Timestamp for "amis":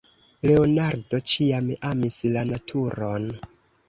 1.89-2.17